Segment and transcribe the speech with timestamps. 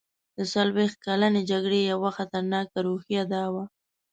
[0.37, 3.63] د څلوېښت کلنې جګړې یوه خطرناکه روحیه دا وه.